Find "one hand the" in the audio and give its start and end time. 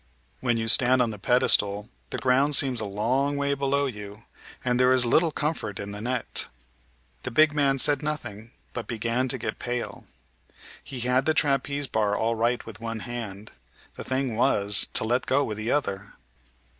12.81-14.03